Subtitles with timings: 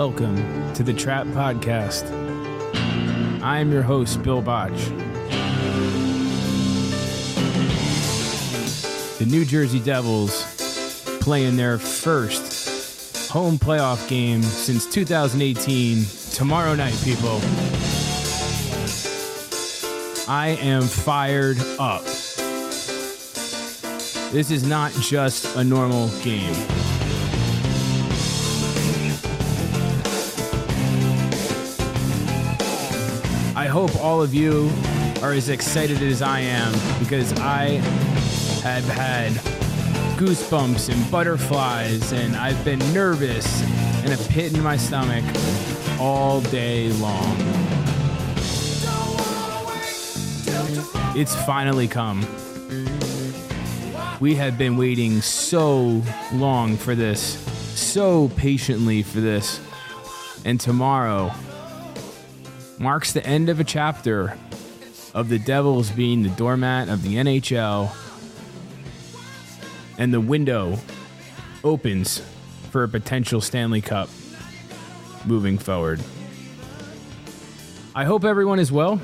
[0.00, 2.10] welcome to the Trap Podcast.
[3.42, 4.86] I am your host, Bill Botch.
[9.18, 10.42] The New Jersey Devils
[11.20, 17.38] playing their first home playoff game since 2018 tomorrow night, people.
[20.26, 22.04] I am fired up.
[24.32, 26.89] This is not just a normal game.
[33.70, 34.68] Hope all of you
[35.22, 37.80] are as excited as I am because I
[38.64, 39.30] have had
[40.18, 43.62] goosebumps and butterflies and I've been nervous
[44.02, 45.24] and a pit in my stomach
[46.00, 47.36] all day long.
[51.16, 52.26] It's finally come.
[54.18, 57.38] We have been waiting so long for this,
[57.78, 59.60] so patiently for this.
[60.44, 61.32] And tomorrow
[62.80, 64.36] marks the end of a chapter
[65.12, 67.94] of the Devils being the doormat of the NHL.
[69.98, 70.78] And the window
[71.62, 72.22] opens
[72.70, 74.08] for a potential Stanley Cup
[75.26, 76.00] moving forward.
[77.94, 78.98] I hope everyone is well.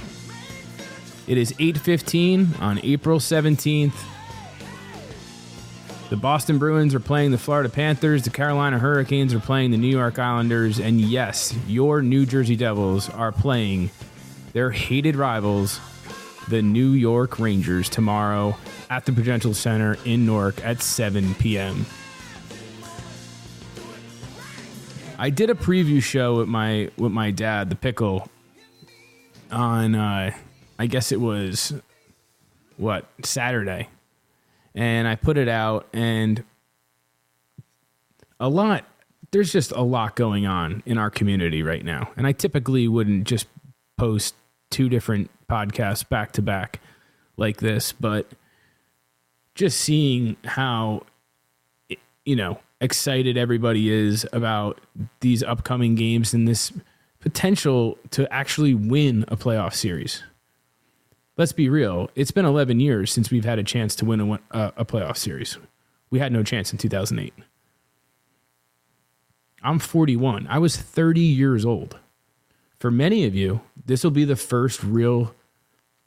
[1.26, 3.92] It is 8:15 on April 17th.
[6.08, 9.88] The Boston Bruins are playing the Florida Panthers, the Carolina Hurricanes are playing the New
[9.88, 13.90] York Islanders, and yes, your New Jersey Devils are playing
[14.52, 15.80] their hated rivals,
[16.46, 18.56] the New York Rangers, tomorrow
[18.88, 21.84] at the Prudential Center in Newark at 7 p.m.
[25.18, 28.28] I did a preview show with my with my dad, the pickle,
[29.50, 30.32] on uh,
[30.78, 31.74] I guess it was
[32.76, 33.88] what Saturday,
[34.76, 36.44] and I put it out, and
[38.38, 38.84] a lot.
[39.32, 43.24] There's just a lot going on in our community right now, and I typically wouldn't
[43.24, 43.48] just
[43.96, 44.36] post
[44.70, 46.80] two different podcasts back to back
[47.36, 48.26] like this, but
[49.54, 51.02] just seeing how
[52.24, 54.80] you know excited everybody is about
[55.20, 56.72] these upcoming games and this
[57.20, 60.22] potential to actually win a playoff series.
[61.36, 62.10] Let's be real.
[62.14, 65.18] It's been 11 years since we've had a chance to win a, uh, a playoff
[65.18, 65.58] series.
[66.08, 67.34] We had no chance in 2008.
[69.62, 70.46] I'm 41.
[70.48, 71.98] I was 30 years old.
[72.78, 75.34] For many of you, this will be the first real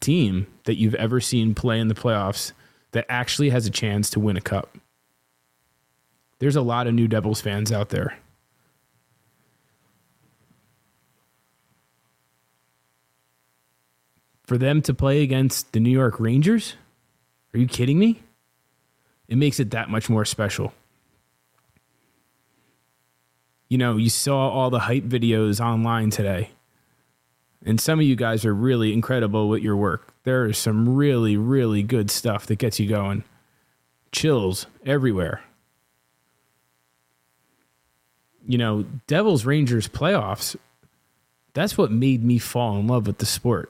[0.02, 2.54] team that you've ever seen play in the playoffs
[2.92, 4.78] that actually has a chance to win a cup.
[6.40, 8.18] There's a lot of new Devils fans out there.
[14.50, 16.74] For them to play against the New York Rangers?
[17.54, 18.24] Are you kidding me?
[19.28, 20.74] It makes it that much more special.
[23.68, 26.50] You know, you saw all the hype videos online today.
[27.64, 30.16] And some of you guys are really incredible with your work.
[30.24, 33.24] There is some really, really good stuff that gets you going.
[34.12, 35.44] Chills everywhere
[38.48, 40.56] you know, Devils Rangers playoffs,
[41.54, 43.70] that's what made me fall in love with the sport.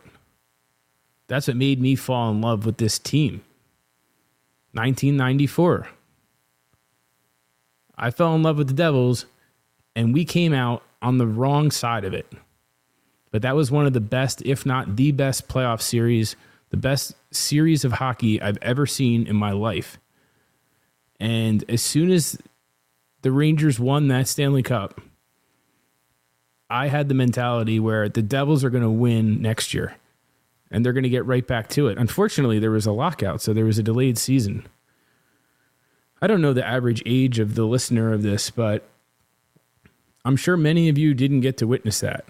[1.29, 3.43] That's what made me fall in love with this team.
[4.73, 5.87] 1994.
[7.95, 9.27] I fell in love with the Devils,
[9.95, 12.25] and we came out on the wrong side of it.
[13.31, 16.35] But that was one of the best, if not the best, playoff series,
[16.71, 19.99] the best series of hockey I've ever seen in my life.
[21.19, 22.39] And as soon as
[23.21, 24.99] the Rangers won that Stanley Cup,
[26.71, 29.95] I had the mentality where the Devils are going to win next year
[30.71, 31.97] and they're going to get right back to it.
[31.97, 34.67] Unfortunately, there was a lockout, so there was a delayed season.
[36.21, 38.87] I don't know the average age of the listener of this, but
[40.25, 42.25] I'm sure many of you didn't get to witness that.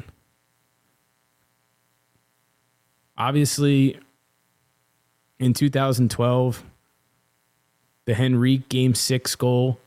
[3.17, 3.99] Obviously,
[5.39, 6.63] in 2012,
[8.05, 9.79] the Henrique Game 6 goal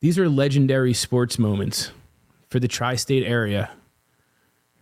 [0.00, 1.92] these are legendary sports moments
[2.48, 3.70] for the tri state area,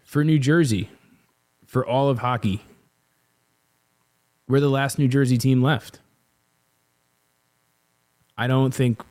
[0.04, 0.90] for New Jersey,
[1.68, 2.62] for all of hockey.
[4.48, 6.00] We're the last New Jersey team left.
[8.38, 9.02] I don't think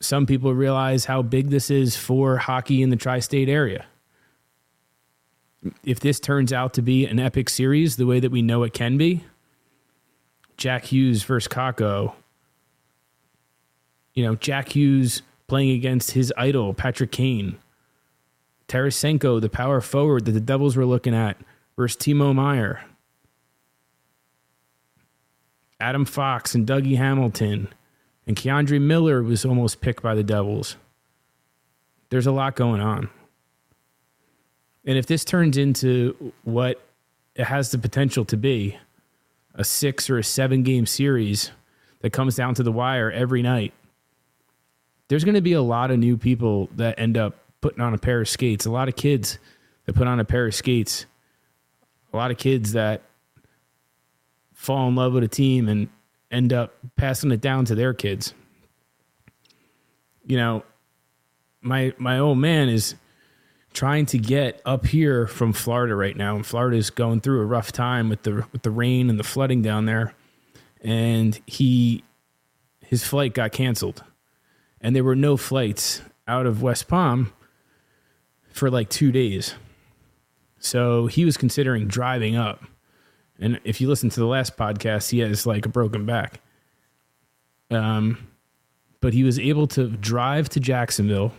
[0.00, 3.84] some people realize how big this is for hockey in the tri state area.
[5.84, 8.72] If this turns out to be an epic series the way that we know it
[8.72, 9.24] can be,
[10.56, 12.14] Jack Hughes versus Kakko,
[14.14, 17.58] you know, Jack Hughes playing against his idol, Patrick Kane.
[18.66, 21.36] Tarasenko, the power forward that the Devils were looking at,
[21.76, 22.84] versus Timo Meier.
[25.80, 27.68] Adam Fox and Dougie Hamilton.
[28.26, 30.76] And K'Andre Miller was almost picked by the Devils.
[32.10, 33.08] there's a lot going on.
[34.84, 36.80] And if this turns into what
[37.34, 38.78] it has the potential to be,
[39.54, 41.50] a six or a seven game series
[42.00, 43.72] that comes down to the wire every night,
[45.08, 47.98] there's going to be a lot of new people that end up putting on a
[47.98, 49.38] pair of skates, a lot of kids
[49.86, 51.06] that put on a pair of skates,
[52.12, 53.02] a lot of kids that
[54.52, 55.88] fall in love with a team and
[56.30, 58.34] end up passing it down to their kids.
[60.24, 60.64] You know,
[61.60, 62.94] my my old man is
[63.72, 67.46] trying to get up here from Florida right now, and Florida is going through a
[67.46, 70.14] rough time with the with the rain and the flooding down there.
[70.80, 72.04] And he
[72.80, 74.04] his flight got canceled,
[74.80, 77.32] and there were no flights out of West Palm
[78.50, 79.54] for like two days.
[80.62, 82.62] So he was considering driving up.
[83.40, 86.40] And if you listen to the last podcast, he has like a broken back.
[87.68, 88.28] Um,
[89.00, 91.32] but he was able to drive to Jacksonville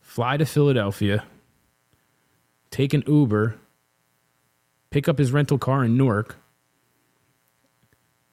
[0.00, 1.24] fly to Philadelphia,
[2.70, 3.56] take an Uber,
[4.90, 6.36] pick up his rental car in Newark.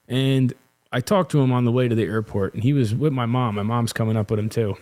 [0.07, 0.53] And
[0.91, 3.25] I talked to him on the way to the airport, and he was with my
[3.25, 3.55] mom.
[3.55, 4.75] My mom's coming up with him too.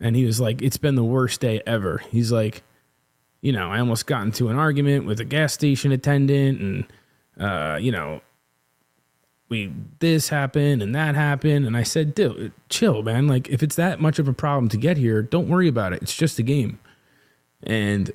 [0.00, 1.98] And he was like, It's been the worst day ever.
[2.10, 2.62] He's like,
[3.40, 6.84] You know, I almost got into an argument with a gas station attendant, and,
[7.38, 8.20] uh, you know,
[9.48, 11.66] we this happened and that happened.
[11.66, 13.26] And i said dude chill man.
[13.26, 16.02] Like if it's that much of a problem to get here don't worry about it.
[16.02, 16.78] It's just a game.
[17.62, 18.10] And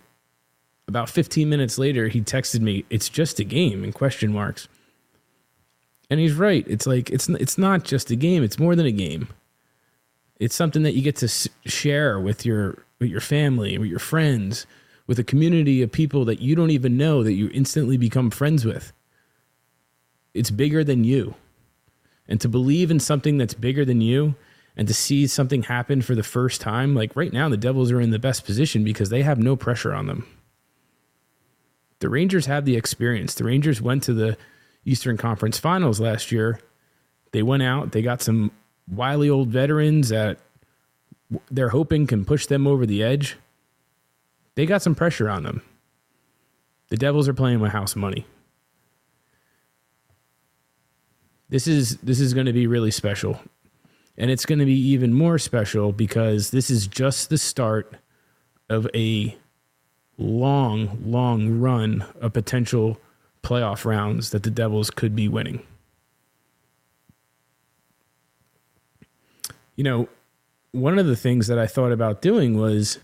[0.88, 4.68] about 15 minutes later he texted me it's just a game in question marks.
[6.10, 6.66] And he's right.
[6.68, 8.44] It's like it's it's not just a game.
[8.44, 9.30] It's more than a game.
[10.40, 11.28] It's something that you get to
[11.66, 14.68] share with your with your family with your friends
[15.08, 18.66] with a community of people that you don't even know that you instantly become friends
[18.66, 18.94] with
[20.34, 21.36] it's bigger than you.
[22.28, 24.36] And to believe in something that's bigger than you
[24.76, 28.02] and to see something happen for the first time, like right now, the Devils are
[28.02, 30.26] in the best position because they have no pressure on them.
[32.00, 33.36] The Rangers have the experience.
[33.36, 34.38] The Rangers went to the
[34.86, 36.60] Eastern Conference Finals last year.
[37.32, 38.52] They went out, they got some
[38.88, 40.40] wily old veterans that
[41.50, 43.38] they're hoping can push them over the edge.
[44.56, 45.62] They got some pressure on them.
[46.90, 48.26] The Devils are playing with house money.
[51.54, 53.40] this is this is going to be really special
[54.18, 57.96] and it's going to be even more special because this is just the start
[58.72, 59.38] of a
[60.18, 63.00] long long run of potential
[63.44, 65.62] playoff rounds that the devils could be winning
[69.76, 70.10] you know
[70.72, 72.98] one of the things that i thought about doing was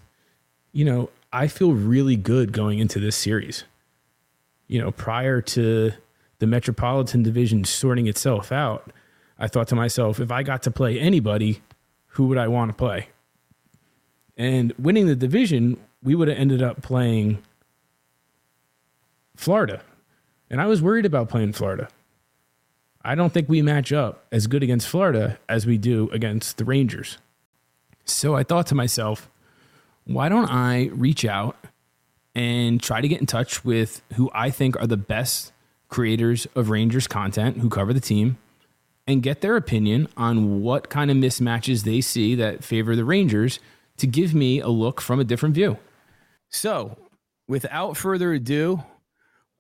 [0.72, 3.64] you know i feel really good going into this series
[4.68, 5.92] you know prior to
[6.40, 8.92] the Metropolitan Division sorting itself out,
[9.38, 11.62] I thought to myself, if I got to play anybody,
[12.14, 13.10] who would I want to play?
[14.36, 17.40] And winning the division, we would have ended up playing
[19.36, 19.82] Florida.
[20.50, 21.90] And I was worried about playing Florida.
[23.02, 26.66] I don't think we match up as good against Florida as we do against the
[26.66, 27.18] Rangers.
[28.06, 29.30] So I thought to myself,
[30.06, 31.56] why don't I reach out
[32.36, 35.52] and try to get in touch with who I think are the best
[35.90, 38.38] creators of Rangers content who cover the team
[39.08, 43.60] and get their opinion on what kind of mismatches they see that favor the Rangers
[43.98, 45.78] to give me a look from a different view.
[46.50, 46.96] So,
[47.48, 48.84] without further ado,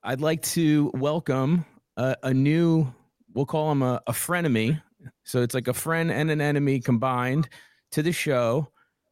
[0.03, 1.65] I'd like to welcome
[1.98, 2.93] a, a new,
[3.34, 4.81] we'll call him a, a frenemy.
[5.24, 7.50] So, it's like a friend and an enemy combined
[7.91, 8.69] to the show.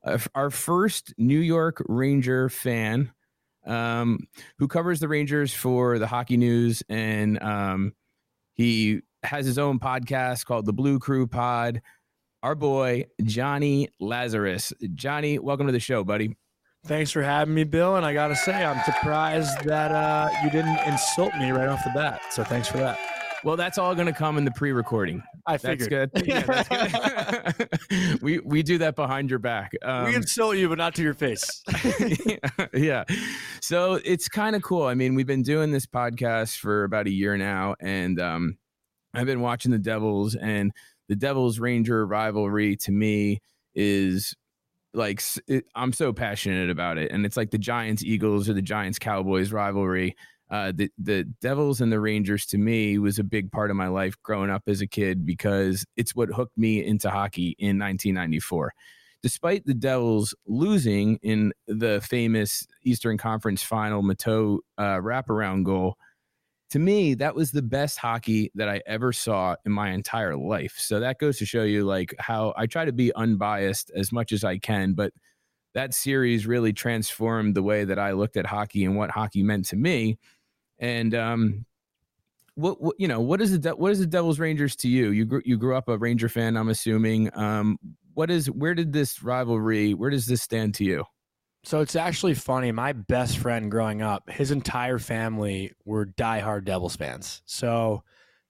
[0.07, 3.11] Uh, our first New York Ranger fan
[3.65, 4.19] um,
[4.57, 7.93] who covers the Rangers for the Hockey News, and um,
[8.53, 11.81] he has his own podcast called the Blue Crew Pod.
[12.43, 14.71] Our boy Jonny Lazarus.
[14.93, 16.37] Johnny, welcome to the show, buddy.
[16.85, 17.97] Thanks for having me, Bill.
[17.97, 21.91] And I gotta say, I'm surprised that uh, you didn't insult me right off the
[21.93, 22.21] bat.
[22.29, 23.16] So thanks for that.
[23.43, 25.23] Well, that's all going to come in the pre-recording.
[25.45, 26.11] I figured.
[26.13, 26.27] That's good.
[26.27, 28.21] Yeah, that's good.
[28.21, 29.71] we we do that behind your back.
[29.81, 31.63] Um, we insult you, but not to your face.
[32.25, 33.03] yeah, yeah.
[33.61, 34.83] So it's kind of cool.
[34.83, 38.57] I mean, we've been doing this podcast for about a year now, and um,
[39.13, 40.71] I've been watching the Devils, and
[41.07, 43.41] the Devils Ranger rivalry to me
[43.75, 44.35] is
[44.93, 48.61] like it, I'm so passionate about it, and it's like the Giants Eagles or the
[48.61, 50.15] Giants Cowboys rivalry
[50.49, 53.87] uh, the the Devils and the Rangers to me was a big part of my
[53.87, 58.73] life growing up as a kid because it's what hooked me into hockey in 1994.
[59.23, 65.97] Despite the Devils losing in the famous Eastern Conference Final Matteau uh, wraparound goal,
[66.69, 70.75] to me, that was the best hockey that I ever saw in my entire life.
[70.77, 74.31] So that goes to show you like how I try to be unbiased as much
[74.31, 75.13] as I can, but
[75.73, 79.65] that series really transformed the way that I looked at hockey and what hockey meant
[79.65, 80.17] to me.
[80.79, 81.65] And um,
[82.55, 85.11] what, what you know, what is the what is the Devils Rangers to you?
[85.11, 87.29] You grew, you grew up a Ranger fan, I'm assuming.
[87.37, 87.77] Um,
[88.13, 89.93] what is where did this rivalry?
[89.93, 91.05] Where does this stand to you?
[91.63, 92.71] So it's actually funny.
[92.71, 97.41] My best friend growing up, his entire family were diehard Devils fans.
[97.45, 98.03] So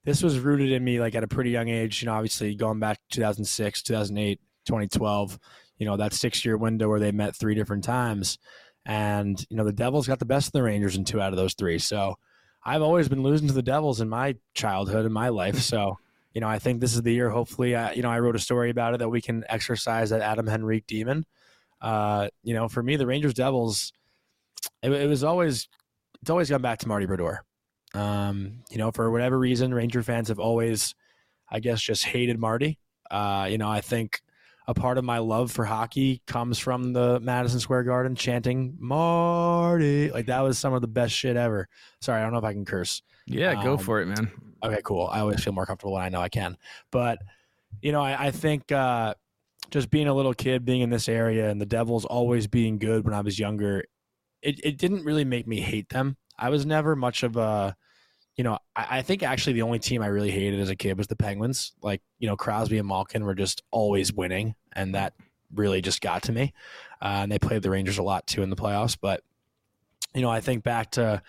[0.05, 2.01] this was rooted in me like at a pretty young age.
[2.01, 5.39] You know, obviously going back 2006, 2008, 2012.
[5.79, 8.39] You know that six year window where they met three different times,
[8.87, 11.37] and you know the Devils got the best of the Rangers in two out of
[11.37, 11.77] those three.
[11.77, 12.17] So
[12.65, 15.59] I've always been losing to the Devils in my childhood and my life.
[15.59, 15.99] So
[16.33, 17.29] you know I think this is the year.
[17.29, 20.21] Hopefully, I, you know I wrote a story about it that we can exercise that
[20.21, 21.25] Adam Henrique demon
[21.81, 23.93] uh, you know, for me, the Rangers Devils,
[24.81, 25.67] it, it, was always
[26.21, 27.43] it's always gone back to Marty Brodeur.
[27.93, 30.95] Um, you know, for whatever reason, Ranger fans have always,
[31.49, 32.79] I guess, just hated Marty.
[33.09, 34.21] Uh, you know, I think
[34.67, 40.11] a part of my love for hockey comes from the Madison Square Garden chanting Marty.
[40.11, 41.69] Like that was some of the best shit ever.
[42.01, 43.01] Sorry, I don't know if I can curse.
[43.25, 44.31] Yeah, um, go for it, man.
[44.63, 45.07] Okay, cool.
[45.11, 46.57] I always feel more comfortable when I know I can.
[46.91, 47.19] But
[47.81, 49.13] you know, I, I think uh,
[49.71, 53.05] just being a little kid, being in this area, and the Devils always being good
[53.05, 53.85] when I was younger,
[54.41, 56.17] it, it didn't really make me hate them.
[56.37, 57.75] I was never much of a,
[58.37, 60.97] you know, I, I, think actually the only team I really hated as a kid
[60.97, 61.73] was the Penguins.
[61.81, 65.13] Like, you know, Crosby and Malkin were just always winning, and that
[65.53, 66.53] really just got to me.
[67.01, 68.97] Uh, and they played the Rangers a lot too in the playoffs.
[68.99, 69.23] But,
[70.13, 71.21] you know, I think back to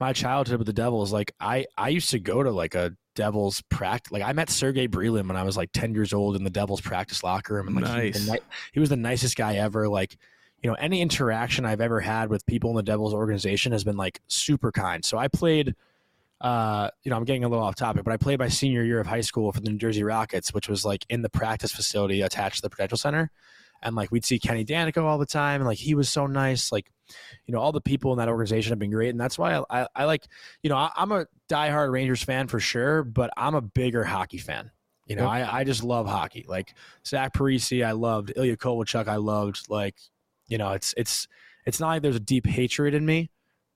[0.00, 1.12] my childhood with the Devils.
[1.12, 4.12] Like, I, I used to go to like a Devils practice.
[4.12, 6.80] Like I met Sergey Brylin when I was like 10 years old in the Devils
[6.80, 7.68] practice locker room.
[7.68, 8.02] And like nice.
[8.02, 9.88] he, was ni- he was the nicest guy ever.
[9.88, 10.16] Like,
[10.62, 13.96] you know, any interaction I've ever had with people in the Devils organization has been
[13.96, 15.04] like super kind.
[15.04, 15.74] So I played,
[16.40, 19.00] uh, you know, I'm getting a little off topic, but I played my senior year
[19.00, 22.20] of high school for the New Jersey Rockets, which was like in the practice facility
[22.22, 23.30] attached to the Prudential Center.
[23.82, 25.60] And like we'd see Kenny Daneyko all the time.
[25.60, 26.72] And like he was so nice.
[26.72, 26.90] Like,
[27.46, 29.10] you know, all the people in that organization have been great.
[29.10, 30.26] And that's why I, I, I like,
[30.62, 34.38] you know, I, am a diehard Rangers fan for sure, but I'm a bigger hockey
[34.38, 34.70] fan.
[35.06, 36.46] You know, I, I just love hockey.
[36.48, 36.74] Like
[37.06, 39.06] Zach Parise, I loved Ilya Kovalchuk.
[39.06, 39.96] I loved like,
[40.48, 41.28] you know, it's, it's,
[41.66, 43.30] it's not like there's a deep hatred in me,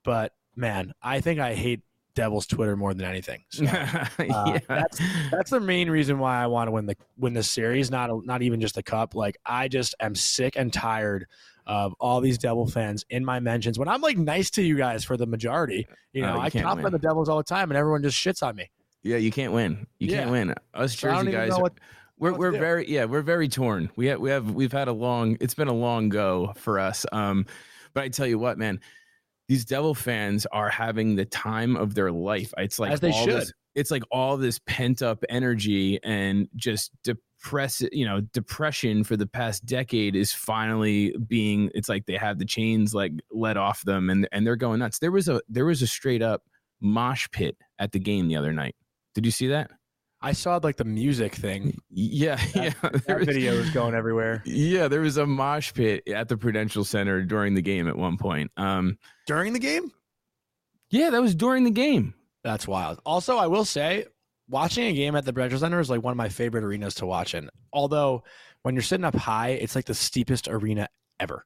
[0.05, 1.83] but man, I think I hate
[2.19, 3.45] Devils Twitter more than anything.
[3.51, 4.59] So, uh, yeah.
[4.67, 7.93] that's that's the main reason why I want to win the win this series.
[7.93, 9.15] Not not even just the cup.
[9.15, 11.29] Like I just am sick and tired
[11.65, 15.05] of all these Devil fans in my mentions when I'm like nice to you guys
[15.05, 15.87] for the majority.
[16.13, 18.43] You know, uh, you I compliment the Devils all the time, and everyone just shits
[18.43, 18.69] on me.
[19.05, 19.87] Yeah, you can't win.
[20.01, 20.19] You yeah.
[20.19, 20.55] can't win.
[20.75, 21.53] Us Jersey guys.
[21.53, 21.75] What,
[22.19, 23.91] we're we're very yeah we're very torn.
[23.95, 25.37] We have we have we've had a long.
[25.41, 27.07] It's been a long go for us.
[27.13, 27.47] Um,
[27.95, 28.81] but I tell you what, man
[29.49, 32.53] these Devil fans are having the time of their life.
[32.59, 33.29] It's like as they should.
[33.31, 39.17] This, it's like all this pent up energy and just depress you know depression for
[39.17, 43.85] the past decade is finally being it's like they have the chains like let off
[43.85, 46.43] them and and they're going nuts there was a there was a straight up
[46.81, 48.75] mosh pit at the game the other night
[49.15, 49.71] did you see that
[50.21, 51.79] I saw like the music thing.
[51.91, 52.91] Yeah, that, yeah.
[53.07, 54.43] That was, video was going everywhere.
[54.45, 58.17] Yeah, there was a mosh pit at the Prudential Center during the game at one
[58.17, 58.51] point.
[58.57, 59.93] Um, during the game?
[60.91, 62.15] Yeah, that was during the game.
[62.43, 63.01] That's wild.
[63.07, 64.07] Also, I will say,
[64.49, 67.07] watching a game at the Prudential Center is like one of my favorite arenas to
[67.07, 67.49] watch in.
[67.73, 68.25] Although,
[68.63, 70.89] when you're sitting up high, it's like the steepest arena
[71.21, 71.45] ever.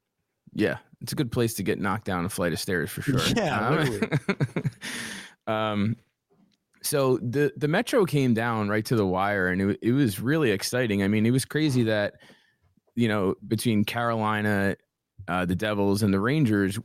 [0.55, 3.21] Yeah, it's a good place to get knocked down a flight of stairs for sure.
[3.37, 3.69] Yeah,
[5.47, 5.97] um, um
[6.83, 10.51] so the the metro came down right to the wire and it, it was really
[10.51, 11.03] exciting.
[11.03, 12.15] I mean it was crazy that
[12.95, 14.77] you know between carolina
[15.29, 16.79] uh, the devils and the rangers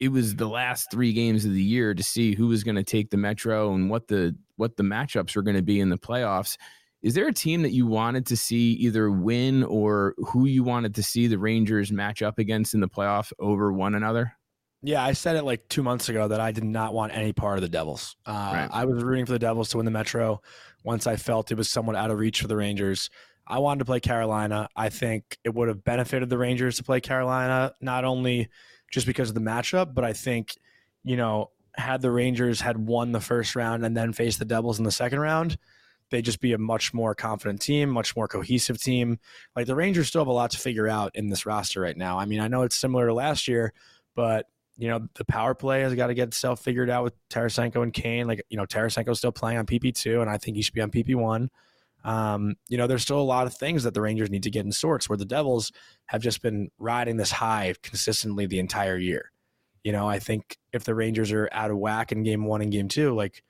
[0.00, 2.82] it was the last three games of the year to see who was going to
[2.82, 5.98] take the metro and what the what the matchups were going to be in the
[5.98, 6.56] playoffs.
[7.02, 10.96] Is there a team that you wanted to see either win or who you wanted
[10.96, 14.32] to see the rangers match up against in the playoff over one another
[14.82, 17.56] yeah, I said it like two months ago that I did not want any part
[17.56, 18.16] of the Devils.
[18.26, 18.68] Uh, right.
[18.70, 20.42] I was rooting for the Devils to win the Metro
[20.84, 23.08] once I felt it was somewhat out of reach for the Rangers.
[23.46, 24.68] I wanted to play Carolina.
[24.76, 28.48] I think it would have benefited the Rangers to play Carolina, not only
[28.90, 30.54] just because of the matchup, but I think,
[31.04, 34.78] you know, had the Rangers had won the first round and then faced the Devils
[34.78, 35.58] in the second round,
[36.10, 39.18] they'd just be a much more confident team, much more cohesive team.
[39.56, 42.18] Like the Rangers still have a lot to figure out in this roster right now.
[42.18, 43.72] I mean, I know it's similar to last year,
[44.14, 47.82] but you know, the power play has got to get itself figured out with Tarasenko
[47.82, 48.26] and Kane.
[48.26, 50.90] Like, you know, Tarasenko's still playing on PP2, and I think he should be on
[50.90, 51.48] PP1.
[52.04, 54.64] Um, you know, there's still a lot of things that the Rangers need to get
[54.64, 55.70] in sorts where the Devils
[56.06, 59.30] have just been riding this high consistently the entire year.
[59.84, 62.72] You know, I think if the Rangers are out of whack in game one and
[62.72, 63.42] game two, like,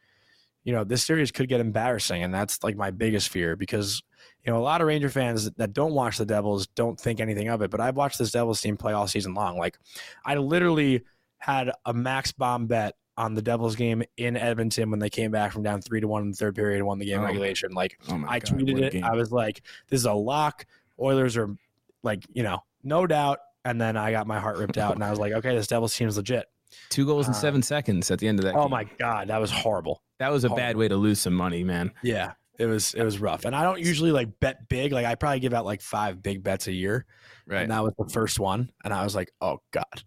[0.65, 2.23] you know, this series could get embarrassing.
[2.23, 4.03] And that's like my biggest fear because,
[4.45, 7.49] you know, a lot of Ranger fans that don't watch the Devils don't think anything
[7.49, 7.71] of it.
[7.71, 9.57] But I've watched this Devils team play all season long.
[9.59, 9.79] Like,
[10.25, 11.03] I literally
[11.39, 15.53] had a max bomb bet on the Devils game in Edmonton when they came back
[15.53, 17.25] from down three to one in the third period and won the game Oh.
[17.25, 17.73] regulation.
[17.73, 18.93] Like, Oh I God, tweeted it.
[18.95, 19.05] game.
[19.05, 20.65] I was like, this is a lock.
[20.99, 21.55] Oilers are
[22.03, 23.39] like, you know, no doubt.
[23.65, 25.95] And then I got my heart ripped out and I was like, okay, this Devils
[25.95, 26.47] team is legit.
[26.89, 28.55] Two goals in Uh, seven seconds at the end of that.
[28.55, 28.71] Oh game.
[28.71, 29.29] my God.
[29.29, 30.03] That was horrible.
[30.19, 30.63] That was a horrible.
[30.67, 31.93] bad way to lose some money, man.
[32.03, 32.33] Yeah.
[32.59, 33.45] It was it was rough.
[33.45, 34.93] And I don't usually like bet big.
[34.93, 37.07] Like I probably give out like five big bets a year.
[37.47, 37.63] Right.
[37.63, 38.71] And that was the first one.
[38.85, 40.03] And I was like, oh God.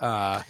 [0.00, 0.42] Uh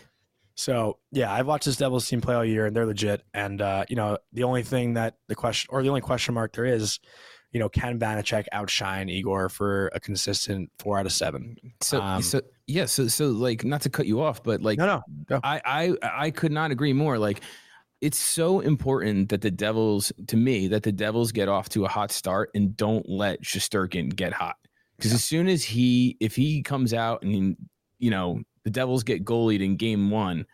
[0.55, 3.23] so yeah, I've watched this Devils team play all year and they're legit.
[3.35, 6.53] And uh, you know, the only thing that the question or the only question mark
[6.53, 7.01] there is,
[7.53, 11.57] you know, can Vanecek outshine Igor for a consistent four out of seven?
[11.81, 15.03] So, Um, so yeah, so so like not to cut you off, but like No,
[15.31, 15.41] no.
[15.43, 17.19] I I I could not agree more.
[17.19, 17.41] Like
[18.02, 21.88] it's so important that the Devils, to me, that the Devils get off to a
[21.88, 24.56] hot start and don't let Shesterkin get hot.
[24.97, 27.56] Because as soon as he, if he comes out and
[27.99, 30.44] you know the Devils get goalied in Game One,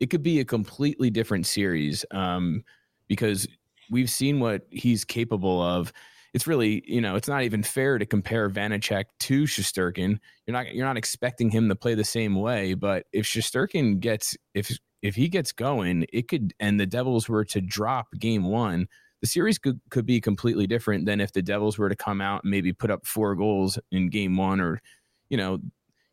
[0.00, 2.04] it could be a completely different series.
[2.12, 2.64] Um,
[3.08, 3.46] because
[3.90, 5.92] we've seen what he's capable of.
[6.32, 10.74] It's really, you know, it's not even fair to compare Vanecek to Shesterkin you're not
[10.74, 12.74] you're not expecting him to play the same way.
[12.74, 14.70] But if Shesterkin gets if
[15.02, 18.86] if he gets going, it could and the Devils were to drop game one,
[19.20, 22.44] the series could, could be completely different than if the Devils were to come out
[22.44, 24.80] and maybe put up four goals in game one or
[25.28, 25.58] you know,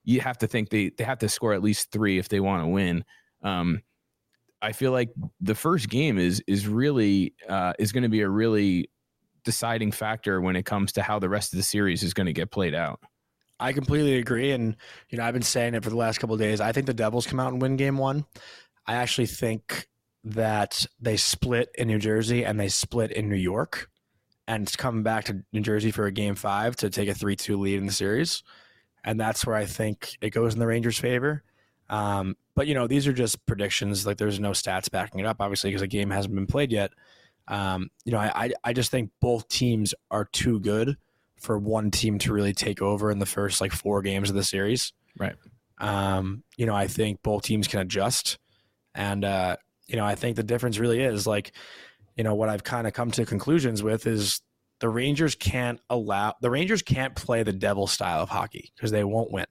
[0.03, 2.63] you have to think they they have to score at least three if they want
[2.63, 3.03] to win.
[3.43, 3.81] Um
[4.61, 8.29] I feel like the first game is is really uh, is going to be a
[8.29, 8.89] really
[9.43, 12.33] deciding factor when it comes to how the rest of the series is going to
[12.33, 12.99] get played out.
[13.59, 14.51] I completely agree.
[14.51, 14.75] And,
[15.09, 16.61] you know, I've been saying it for the last couple days.
[16.61, 18.25] I think the Devils come out and win game one.
[18.87, 19.87] I actually think
[20.23, 23.89] that they split in New Jersey and they split in New York.
[24.47, 27.35] And it's coming back to New Jersey for a game five to take a 3
[27.35, 28.43] 2 lead in the series.
[29.03, 31.43] And that's where I think it goes in the Rangers' favor.
[31.89, 34.05] Um, but, you know, these are just predictions.
[34.05, 36.91] Like, there's no stats backing it up, obviously, because the game hasn't been played yet.
[37.47, 40.97] Um, you know, I, I, I just think both teams are too good
[41.37, 44.43] for one team to really take over in the first like four games of the
[44.43, 44.93] series.
[45.17, 45.35] Right.
[45.79, 48.37] Um, you know, I think both teams can adjust.
[48.99, 49.55] And uh,
[49.87, 51.53] you know, I think the difference really is like,
[52.17, 54.41] you know, what I've kind of come to conclusions with is
[54.79, 59.03] the Rangers can't allow the Rangers can't play the devil style of hockey because they
[59.05, 59.45] won't win.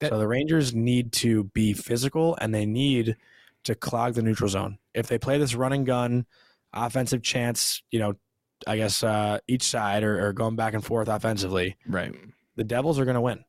[0.00, 3.16] That- so the Rangers need to be physical and they need
[3.62, 4.78] to clog the neutral zone.
[4.92, 6.26] If they play this run and gun
[6.72, 8.14] offensive chance, you know,
[8.66, 12.12] I guess uh, each side or, or going back and forth offensively, Right.
[12.56, 13.44] the Devils are going to win.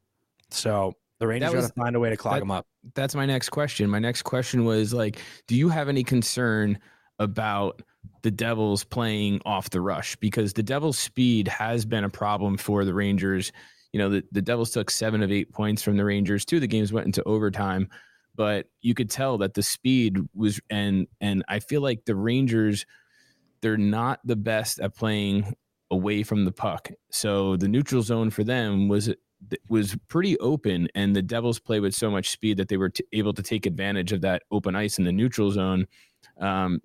[0.51, 2.65] So the Rangers got to find a way to clog that- them up.
[2.93, 3.89] that's my next question.
[3.89, 6.77] My next question was like, do you have any concern
[7.19, 7.81] about
[8.21, 10.15] the Devils playing off the rush?
[10.17, 13.51] Because the Devils' speed has been a problem for the Rangers.
[13.93, 16.43] You know, the, the Devils took seven of eight points from the Rangers.
[16.43, 17.87] Two of the games went into overtime,
[18.35, 22.85] but you could tell that the speed was and and I feel like the Rangers,
[23.61, 25.55] they're not the best at playing
[25.91, 26.89] away from the puck.
[27.11, 29.09] So the neutral zone for them was
[29.69, 33.03] was pretty open, and the Devils play with so much speed that they were t-
[33.13, 35.87] able to take advantage of that open ice in the neutral zone.
[36.39, 36.81] Um,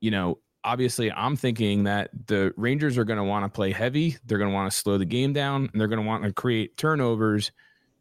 [0.00, 4.16] you know, obviously, I'm thinking that the Rangers are going to want to play heavy.
[4.24, 6.32] They're going to want to slow the game down, and they're going to want to
[6.32, 7.52] create turnovers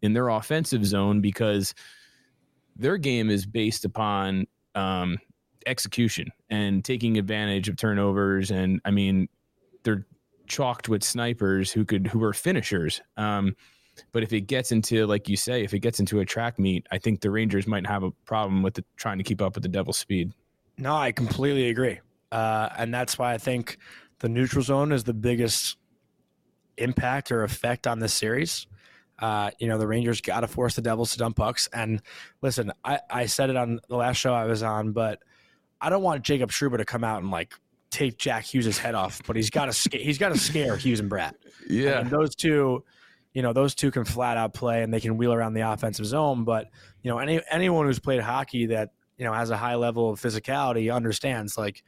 [0.02, 1.74] in their offensive zone because
[2.76, 5.18] their game is based upon um,
[5.66, 8.52] execution and taking advantage of turnovers.
[8.52, 9.28] And I mean,
[9.84, 10.06] they're
[10.48, 13.02] chalked with snipers who could who are finishers.
[13.18, 13.56] Um,
[14.12, 16.86] but if it gets into like you say, if it gets into a track meet,
[16.92, 19.64] I think the Rangers might have a problem with the, trying to keep up with
[19.64, 20.34] the Devil's speed.
[20.78, 22.00] No, I completely agree.
[22.32, 23.78] Uh, and that's why I think
[24.20, 25.78] the neutral zone is the biggest
[26.78, 28.68] impact or effect on this series.
[29.20, 31.68] Uh, you know, the Rangers got to force the Devils to dump pucks.
[31.74, 32.02] And
[32.42, 35.20] listen, I, I said it on the last show I was on, but
[35.82, 37.54] I don't want Jacob Trouba to come out and like
[37.92, 41.00] take Jack Hughes' head off, but he's got to sca- he's got to scare Hughes
[41.00, 41.34] and Bratt.
[41.70, 42.00] Yeah.
[42.00, 42.84] And those two,
[43.40, 46.06] you know, those two can flat out play and they can wheel around the offensive
[46.06, 46.44] zone.
[46.44, 46.68] But
[47.04, 50.20] you know, any anyone who's played hockey that you know has a high level of
[50.20, 51.82] physicality understands like,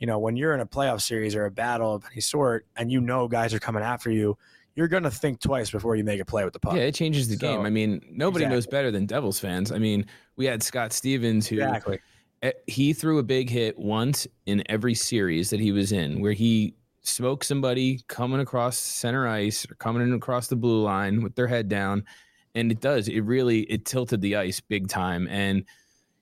[0.00, 2.90] you know, when you're in a playoff series or a battle of any sort, and
[2.90, 4.36] you know guys are coming after you,
[4.74, 6.74] you're gonna think twice before you make a play with the puck.
[6.74, 7.64] Yeah, it changes the So- game.
[7.64, 9.70] I mean, nobody knows better than Devils fans.
[9.70, 12.00] I mean, we had Scott Stevens who Exactly.
[12.42, 16.32] eh, he threw a big hit once in every series that he was in where
[16.32, 16.74] he
[17.06, 21.46] smoked somebody coming across center ice or coming in across the blue line with their
[21.46, 22.04] head down
[22.54, 25.64] and it does it really it tilted the ice big time and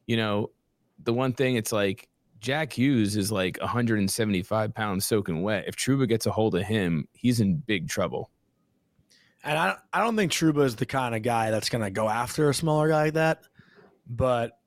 [0.06, 0.50] you know
[1.02, 2.08] the one thing it's like
[2.44, 5.64] Jack Hughes is like 175 pounds soaking wet.
[5.66, 8.30] If Trouba gets a hold of him, he's in big trouble.
[9.42, 12.06] And I, I don't think Trouba is the kind of guy that's going to go
[12.06, 13.44] after a smaller guy like that.
[14.06, 14.58] But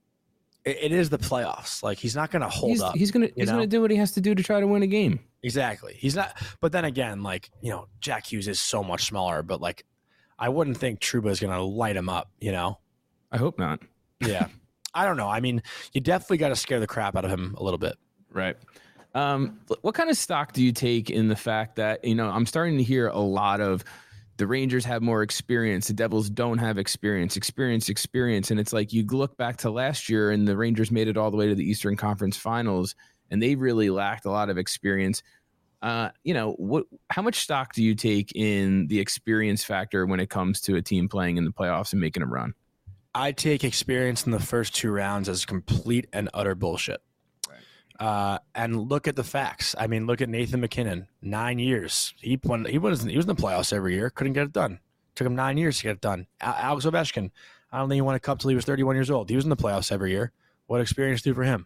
[0.65, 1.84] it, it is the playoffs.
[1.84, 2.95] Like he's not going to hold he's, up.
[2.95, 4.88] He's gonna he's gonna do what he has to do to try to win a
[4.88, 5.19] game.
[5.43, 5.93] Exactly.
[5.97, 6.36] He's not.
[6.62, 9.43] But then again, like you know, Jack Hughes is so much smaller.
[9.43, 9.86] But like,
[10.38, 12.32] I wouldn't think Trouba is going to light him up.
[12.39, 12.80] You know.
[13.32, 13.82] I hope not.
[14.21, 14.47] Yeah.
[14.93, 15.28] I don't know.
[15.28, 15.62] I mean,
[15.93, 17.97] you definitely got to scare the crap out of him a little bit.
[18.32, 18.58] Right.
[19.13, 22.45] Um, what kind of stock do you take in the fact that you know I'm
[22.45, 23.84] starting to hear a lot of
[24.38, 28.93] the Rangers have more experience, the Devils don't have experience, experience, experience, and it's like
[28.93, 31.56] you look back to last year and the Rangers made it all the way to
[31.56, 32.93] the Eastern Conference Finals,
[33.32, 35.24] and they really lacked a lot of experience.
[35.82, 36.86] Uh, you know what?
[37.10, 40.82] How much stock do you take in the experience factor when it comes to a
[40.82, 42.54] team playing in the playoffs and making a run?
[43.13, 47.02] I take experience in the first two rounds as complete and utter bullshit.
[48.00, 49.76] Uh, and look at the facts.
[49.78, 51.08] I mean, look at Nathan MacKinnon.
[51.22, 52.13] Nine years.
[52.22, 52.66] He won.
[52.66, 53.04] He was.
[53.04, 54.10] He was in the playoffs every year.
[54.12, 54.80] Couldn't get it done.
[55.16, 56.28] Took him nine years to get it done.
[56.40, 57.32] Alex Ovechkin.
[57.72, 59.30] I don't think he won a cup till he was 31 years old.
[59.30, 60.32] He was in the playoffs every year.
[60.68, 61.66] What experience do for him?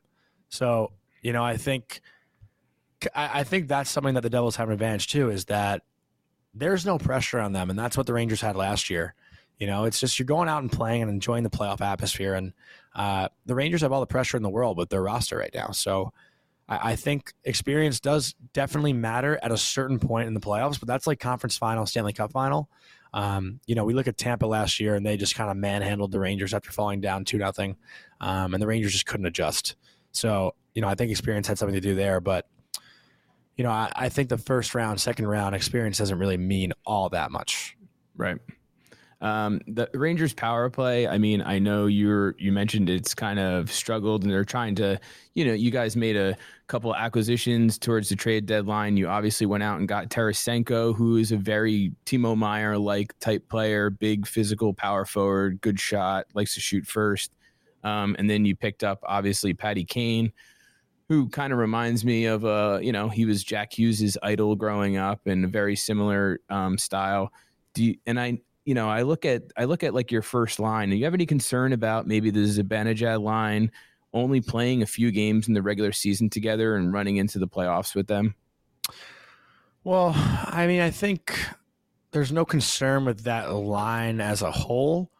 [0.50, 2.01] So you know, I think,
[3.15, 5.29] I, I think that's something that the Devils have an advantage too.
[5.29, 5.84] Is that
[6.53, 9.15] there's no pressure on them, and that's what the Rangers had last year.
[9.57, 12.34] You know, it's just you're going out and playing and enjoying the playoff atmosphere.
[12.34, 12.53] And
[12.95, 15.69] uh, the Rangers have all the pressure in the world with their roster right now.
[15.69, 16.13] So
[16.67, 20.88] I, I, think experience does definitely matter at a certain point in the playoffs, but
[20.88, 22.69] that's like conference final, Stanley Cup final.
[23.13, 26.12] Um, you know, we look at Tampa last year and they just kind of manhandled
[26.12, 27.75] the Rangers after falling down 2 nothing,
[28.19, 29.75] um, and the Rangers just couldn't adjust.
[30.12, 32.19] So, you know, I think experience had something to do there.
[32.19, 32.47] But,
[33.55, 37.10] you know, I, I think the first round, second round experience doesn't really mean all
[37.10, 37.77] that much.
[38.15, 38.38] Right.
[39.21, 41.07] Um, the Rangers power play.
[41.07, 44.99] I mean, I know you're you mentioned it's kind of struggled, and they're trying to.
[45.36, 46.36] You know, you guys made a
[46.67, 48.97] couple acquisitions towards the trade deadline.
[48.97, 53.47] You obviously went out and got Tarasenko, who is a very Timo Meier like type
[53.47, 57.31] player, big physical power forward, good shot, likes to shoot first.
[57.84, 60.34] Um, and then you picked up obviously Patty Kane,
[61.12, 64.95] who kind of reminds me of uh, you know, he was Jack Hughes's idol growing
[64.95, 67.34] up in a very similar um, style.
[67.74, 70.58] Do you, and I you know, I look at I look at like your first
[70.58, 70.89] line.
[70.89, 73.74] Do you have any concern about maybe the Zibanejad line
[74.13, 77.93] only playing a few games in the regular season together and running into the playoffs
[77.93, 78.34] with them?
[79.84, 81.38] Well, I mean, I think
[82.12, 85.12] there's no concern with that line as a whole.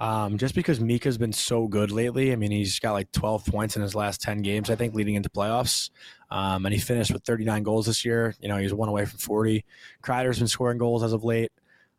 [0.00, 2.32] Um, just because Mika's been so good lately.
[2.32, 5.14] I mean, he's got like 12 points in his last 10 games, I think, leading
[5.14, 5.90] into playoffs.
[6.30, 8.34] Um, and he finished with 39 goals this year.
[8.40, 9.64] You know, he's one away from 40.
[10.02, 11.52] Kreider's been scoring goals as of late.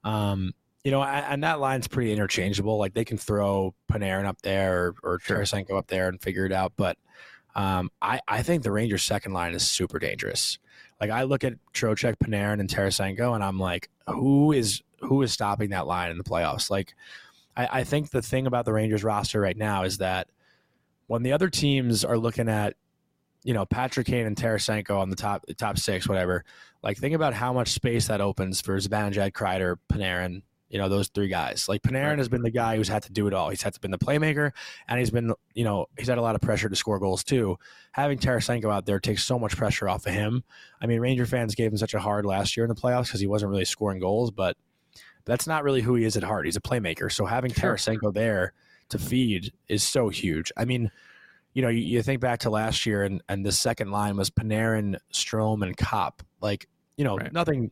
[0.03, 0.53] Um,
[0.83, 2.77] you know, and that line's pretty interchangeable.
[2.77, 5.19] Like they can throw Panarin up there or, or.
[5.19, 6.73] Tarasenko up there and figure it out.
[6.75, 6.97] But
[7.55, 10.59] um, I, I think the Rangers' second line is super dangerous.
[11.01, 15.33] Like I look at Trocheck, Panarin, and Tarasenko, and I'm like, who is who is
[15.33, 16.69] stopping that line in the playoffs?
[16.69, 16.93] Like,
[17.55, 20.27] I, I think the thing about the Rangers roster right now is that
[21.07, 22.75] when the other teams are looking at
[23.45, 26.43] you know Patrick Kane and Tarasenko on the top top six, whatever.
[26.83, 31.07] Like think about how much space that opens for Zibanejad, Kreider, Panarin, you know, those
[31.07, 31.69] three guys.
[31.69, 32.17] Like Panarin right.
[32.17, 33.49] has been the guy who's had to do it all.
[33.49, 34.51] He's had to been the playmaker,
[34.87, 37.57] and he's been, you know, he's had a lot of pressure to score goals too.
[37.91, 40.43] Having Tarasenko out there takes so much pressure off of him.
[40.81, 43.21] I mean, Ranger fans gave him such a hard last year in the playoffs because
[43.21, 44.57] he wasn't really scoring goals, but
[45.25, 46.45] that's not really who he is at heart.
[46.45, 47.11] He's a playmaker.
[47.11, 48.53] So having Tarasenko there
[48.89, 50.51] to feed is so huge.
[50.55, 50.91] I mean,
[51.53, 54.29] you know, you, you think back to last year, and and the second line was
[54.29, 56.21] Panarin, Strome, and Copp.
[56.41, 57.33] Like, you know, right.
[57.33, 57.71] nothing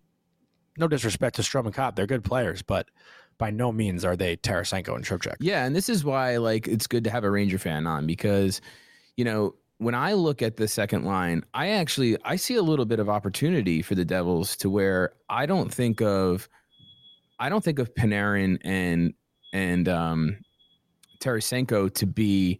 [0.78, 2.90] no disrespect to Strome and Copp, they're good players, but
[3.38, 5.36] by no means are they Tarasenko and Trocheck.
[5.40, 8.62] Yeah, and this is why like it's good to have a Ranger fan on because
[9.18, 12.86] you know when I look at the second line, I actually I see a little
[12.86, 16.48] bit of opportunity for the Devils to where I don't think of
[17.40, 19.14] I don't think of Panarin and
[19.54, 20.38] and um
[21.20, 22.60] Tarasenko to be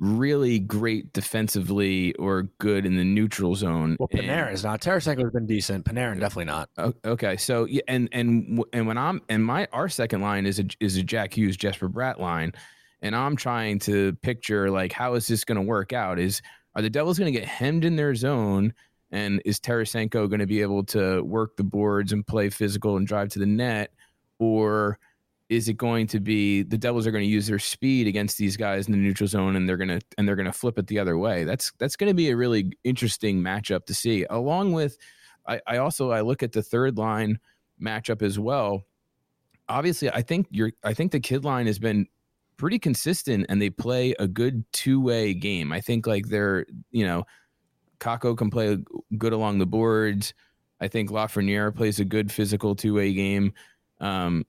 [0.00, 3.96] really great defensively or good in the neutral zone.
[3.98, 4.80] Well, Panarin is not.
[4.80, 5.84] Tarasenko has been decent.
[5.84, 6.70] Panarin definitely not.
[7.04, 10.64] Okay, so yeah, and and and when I'm and my our second line is a
[10.80, 12.52] is a Jack Hughes Jesper Bratt line,
[13.02, 16.18] and I'm trying to picture like how is this going to work out?
[16.18, 16.40] Is
[16.74, 18.72] are the Devils going to get hemmed in their zone?
[19.12, 23.06] And is Tarasenko going to be able to work the boards and play physical and
[23.06, 23.92] drive to the net,
[24.38, 24.98] or
[25.48, 28.56] is it going to be the Devils are going to use their speed against these
[28.56, 30.86] guys in the neutral zone and they're going to and they're going to flip it
[30.86, 31.42] the other way?
[31.42, 34.24] That's that's going to be a really interesting matchup to see.
[34.30, 34.96] Along with,
[35.48, 37.40] I, I also I look at the third line
[37.82, 38.84] matchup as well.
[39.68, 42.06] Obviously, I think your I think the kid line has been
[42.56, 45.72] pretty consistent and they play a good two way game.
[45.72, 47.24] I think like they're, you know,
[48.00, 48.78] Kakko can play
[49.16, 50.34] good along the boards.
[50.80, 53.52] I think Lafreniere plays a good physical two way game.
[54.00, 54.44] Um,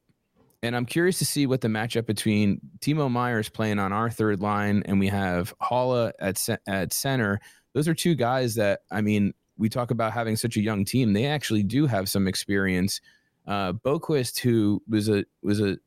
[0.64, 4.40] and I'm curious to see what the matchup between Timo Meier's playing on our third
[4.40, 7.40] line and we have Haula at at center.
[7.74, 11.14] Those are two guys that I mean, we talk about having such a young team.
[11.14, 13.02] They actually do have some experience.
[13.48, 15.78] Uh, Boqvist, who was a was a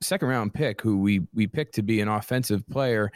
[0.00, 3.10] second round pick, who we we picked to be an offensive player,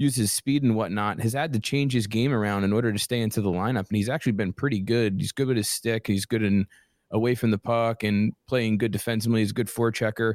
[0.00, 3.20] uses speed and whatnot, has had to change his game around in order to stay
[3.20, 5.20] into the lineup, and he's actually been pretty good.
[5.20, 6.06] He's good with his stick.
[6.06, 6.66] He's good in
[7.10, 9.40] away from the puck and playing good defensively.
[9.40, 10.34] He's a good forechecker.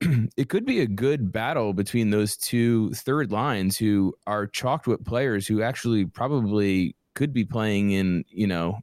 [0.36, 5.04] it could be a good battle between those two third lines who are chalked with
[5.04, 8.78] players who actually probably could be playing in, you know,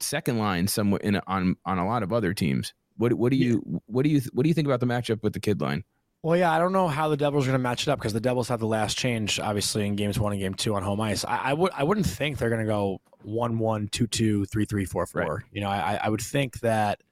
[0.00, 2.74] second line somewhere in on on a lot of other teams.
[2.98, 3.78] What what do you yeah.
[3.86, 5.84] what do you what do you think about the matchup with the kid line?
[6.22, 8.12] Well, yeah, I don't know how the Devils are going to match it up because
[8.12, 11.00] the Devils have the last change, obviously, in games one and game two on home
[11.00, 11.24] ice.
[11.24, 14.64] I, I would I wouldn't think they're going to go one one two two three
[14.64, 15.22] three four four.
[15.22, 15.44] Right.
[15.52, 17.02] You know, I I would think that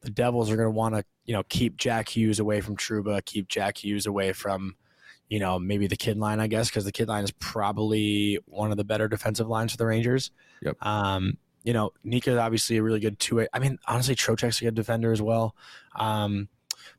[0.00, 3.22] the Devils are going to want to you know keep Jack Hughes away from Trouba,
[3.24, 4.76] keep Jack Hughes away from
[5.28, 8.70] you know maybe the kid line, I guess, because the kid line is probably one
[8.70, 10.30] of the better defensive lines for the Rangers.
[10.62, 10.82] Yep.
[10.84, 13.46] Um, you know, Mika is obviously a really good two.
[13.52, 15.54] I mean, honestly, Trocheck's a good defender as well.
[15.96, 16.48] Um,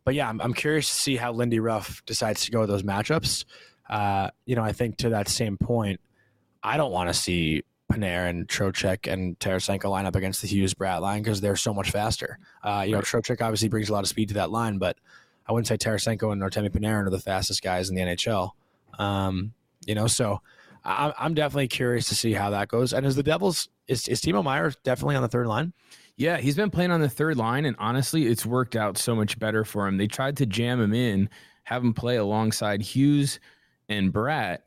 [0.03, 2.83] but yeah, I'm, I'm curious to see how Lindy Ruff decides to go with those
[2.83, 3.45] matchups.
[3.89, 5.99] Uh, you know, I think to that same point,
[6.63, 11.01] I don't want to see Panarin, Trocheck, and Tarasenko line up against the Hughes Bratt
[11.01, 12.39] line because they're so much faster.
[12.63, 12.99] Uh, you right.
[12.99, 14.97] know, Trocheck obviously brings a lot of speed to that line, but
[15.47, 18.51] I wouldn't say Tarasenko and Artemi Panarin are the fastest guys in the NHL.
[18.97, 19.53] Um,
[19.85, 20.41] you know, so
[20.83, 22.93] I, I'm definitely curious to see how that goes.
[22.93, 25.73] And is the Devils is is Timo Meier definitely on the third line?
[26.17, 29.37] Yeah, he's been playing on the third line, and honestly, it's worked out so much
[29.37, 29.97] better for him.
[29.97, 31.29] They tried to jam him in,
[31.63, 33.39] have him play alongside Hughes
[33.89, 34.59] and Bratt,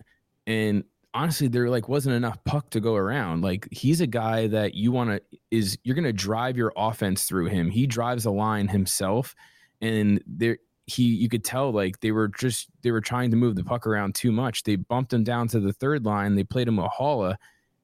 [0.46, 0.84] and
[1.14, 3.42] honestly, there like wasn't enough puck to go around.
[3.42, 7.24] Like he's a guy that you want to is you're going to drive your offense
[7.24, 7.70] through him.
[7.70, 9.34] He drives a line himself,
[9.80, 13.56] and there he you could tell like they were just they were trying to move
[13.56, 14.62] the puck around too much.
[14.64, 16.34] They bumped him down to the third line.
[16.34, 17.37] They played him with Haula,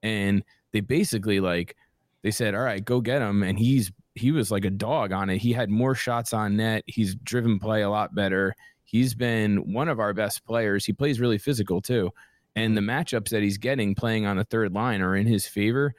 [0.03, 1.77] and they basically like
[2.25, 5.29] they said, "All right, go get him." And he's he was like a dog on
[5.31, 5.39] it.
[5.39, 6.83] He had more shots on net.
[6.87, 8.55] He's driven play a lot better.
[8.85, 10.87] He's been one of our best players.
[10.87, 12.11] He plays really physical too.
[12.57, 15.95] And the matchups that he's getting playing on the third line are in his favor.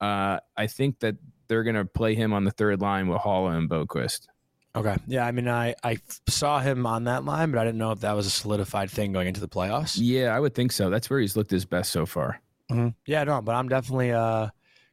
[0.00, 3.56] Uh, I think that they're going to play him on the third line with Haula
[3.56, 4.26] and Boqvist.
[4.74, 4.96] Okay.
[5.06, 5.26] Yeah.
[5.26, 8.12] I mean, I, I saw him on that line, but I didn't know if that
[8.12, 9.98] was a solidified thing going into the playoffs.
[10.00, 10.88] Yeah, I would think so.
[10.88, 12.40] That's where he's looked his best so far.
[12.70, 12.88] Mm-hmm.
[13.06, 14.48] Yeah, no, but I'm definitely uh,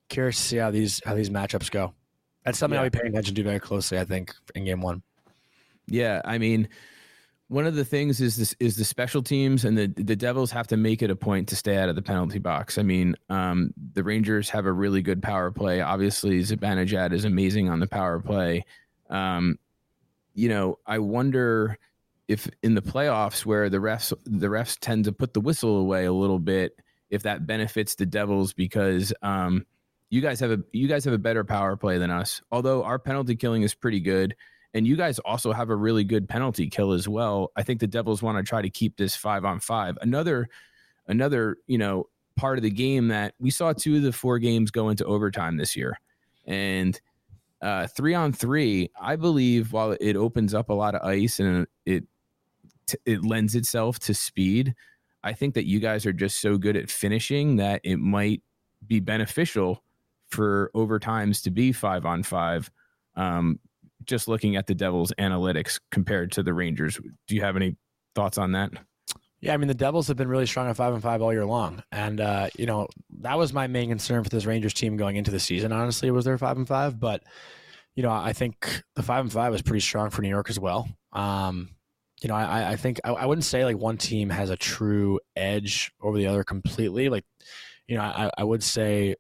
[0.10, 1.94] curious to see how these how these matchups go.
[2.44, 2.84] That's something yeah.
[2.84, 4.00] I'll be paying attention to very closely.
[4.00, 5.02] I think in game one.
[5.88, 6.68] Yeah, I mean,
[7.48, 10.68] one of the things is this is the special teams, and the the Devils have
[10.68, 12.78] to make it a point to stay out of the penalty box.
[12.78, 15.82] I mean, um, the Rangers have a really good power play.
[15.82, 18.66] Obviously, Zibanejad is amazing on the power play.
[19.10, 19.60] Um,
[20.34, 21.78] you know, I wonder
[22.28, 26.06] if in the playoffs where the refs the refs tend to put the whistle away
[26.06, 29.66] a little bit, if that benefits the Devils because um,
[30.10, 32.42] you guys have a you guys have a better power play than us.
[32.52, 34.36] Although our penalty killing is pretty good,
[34.74, 37.52] and you guys also have a really good penalty kill as well.
[37.56, 39.98] I think the Devils want to try to keep this five on five.
[40.02, 40.48] Another
[41.08, 44.72] another you know part of the game that we saw two of the four games
[44.72, 46.00] go into overtime this year,
[46.46, 47.00] and
[47.62, 48.92] uh, three on three.
[49.00, 52.04] I believe while it opens up a lot of ice and it
[53.06, 54.76] it lends itself to speed.
[55.24, 58.44] I think that you guys are just so good at finishing that it might
[58.86, 59.82] be beneficial
[60.36, 62.70] for overtimes to be five on five.
[63.16, 63.60] Um,
[64.04, 67.76] just looking at the Devils' analytics compared to the Rangers, do you have any
[68.14, 68.72] thoughts on that?
[69.42, 71.46] Yeah, I mean the Devils have been really strong at five and five all year
[71.46, 72.88] long, and uh, you know
[73.22, 75.72] that was my main concern for this Rangers team going into the season.
[75.72, 77.24] Honestly, was their five and five, but
[77.96, 80.60] you know I think the five and five was pretty strong for New York as
[80.60, 80.88] well.
[81.14, 81.70] Um,
[82.22, 85.20] you know, I, I think I, I, wouldn't say like one team has a true
[85.36, 87.10] edge over the other completely.
[87.10, 87.26] Like,
[87.88, 89.16] you know, I, I would say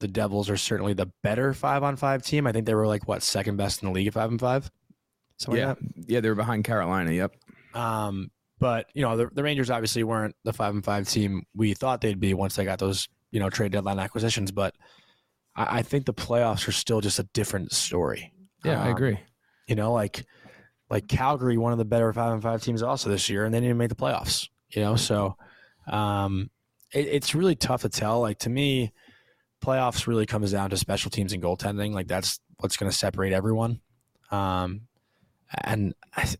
[0.00, 2.46] the Devils are certainly the better five on five team.
[2.46, 4.70] I think they were like what second best in the league at five and five.
[5.36, 7.12] Something yeah, like yeah, they were behind Carolina.
[7.12, 7.36] Yep.
[7.74, 11.74] Um, but you know the, the Rangers obviously weren't the five and five team we
[11.74, 14.50] thought they'd be once they got those you know trade deadline acquisitions.
[14.50, 14.74] But
[15.54, 18.32] I, I think the playoffs are still just a different story.
[18.64, 19.18] Yeah, um, I agree.
[19.66, 20.24] You know, like
[20.88, 23.60] like Calgary, one of the better five and five teams also this year, and they
[23.60, 24.48] didn't make the playoffs.
[24.70, 25.36] You know, so
[25.88, 26.50] um,
[26.92, 28.20] it, it's really tough to tell.
[28.20, 28.92] Like to me,
[29.64, 31.92] playoffs really comes down to special teams and goaltending.
[31.92, 33.80] Like that's what's going to separate everyone.
[34.30, 34.82] Um,
[35.64, 35.94] and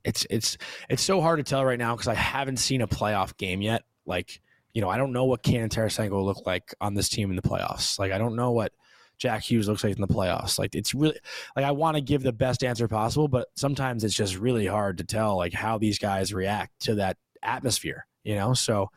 [0.05, 0.57] it's it's
[0.89, 3.83] it's so hard to tell right now because I haven't seen a playoff game yet.
[4.07, 4.41] Like
[4.73, 7.31] you know, I don't know what Kane and Tarasenko will look like on this team
[7.31, 7.99] in the playoffs.
[7.99, 8.73] Like I don't know what
[9.19, 10.59] Jack Hughes looks like in the playoffs.
[10.59, 11.19] Like it's really
[11.57, 14.99] like I want to give the best answer possible, but sometimes it's just really hard
[14.99, 18.07] to tell like how these guys react to that atmosphere.
[18.23, 18.91] You know, so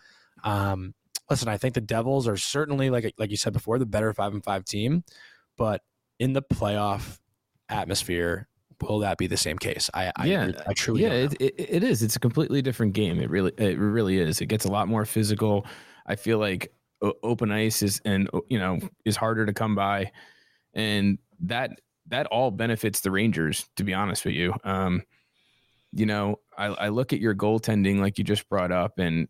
[0.43, 0.93] um,
[1.29, 4.33] listen, I think the Devils are certainly like like you said before the better five
[4.33, 5.03] and five team,
[5.57, 5.81] but
[6.19, 7.19] in the playoff
[7.69, 8.47] atmosphere,
[8.81, 9.89] will that be the same case?
[9.93, 12.03] I, I yeah, I truly yeah, it, it, it is.
[12.03, 13.19] It's a completely different game.
[13.19, 14.41] It really it really is.
[14.41, 15.65] It gets a lot more physical.
[16.05, 16.71] I feel like
[17.21, 20.11] open ice is and you know is harder to come by,
[20.73, 21.71] and that
[22.07, 23.69] that all benefits the Rangers.
[23.77, 25.03] To be honest with you, um,
[25.91, 29.27] you know, I, I look at your goaltending like you just brought up, and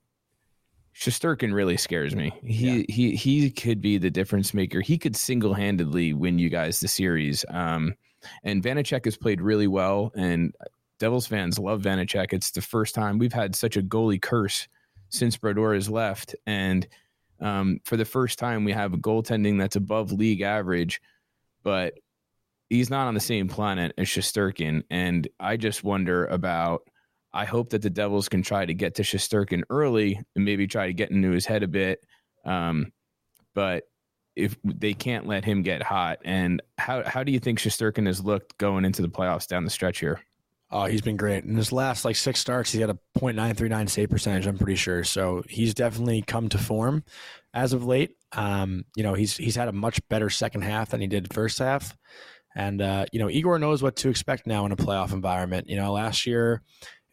[0.96, 2.32] Shesterkin really scares me.
[2.44, 2.84] He yeah.
[2.88, 4.82] he he could be the difference maker.
[4.82, 7.44] He could single handedly win you guys the series.
[7.50, 7.96] Um,
[8.44, 10.54] and Vanecek has played really well, and
[11.00, 12.32] Devils fans love Vanecek.
[12.32, 14.68] It's the first time we've had such a goalie curse
[15.10, 16.88] since Brodeur has left, and
[17.42, 21.02] um, for the first time we have a goaltending that's above league average,
[21.64, 21.96] but
[22.70, 24.84] he's not on the same planet as Shesterkin.
[24.90, 26.88] And I just wonder about
[27.34, 30.88] I hope that the Devils can try to get to Shesterkin early and maybe try
[30.88, 32.06] to get into his head a bit.
[32.46, 32.92] Um,
[33.56, 33.86] but
[34.36, 38.24] if they can't let him get hot, and how how do you think Shesterkin has
[38.24, 40.22] looked going into the playoffs down the stretch here?
[40.72, 41.44] Oh, he's been great.
[41.44, 44.48] In his last like six starts, he had a .939 save percentage.
[44.48, 45.04] I'm pretty sure.
[45.04, 47.04] So he's definitely come to form
[47.54, 48.18] as of late.
[48.32, 51.60] Um, you know, he's he's had a much better second half than he did first
[51.60, 51.96] half.
[52.56, 55.70] And uh, you know, Igor knows what to expect now in a playoff environment.
[55.70, 56.64] You know, last year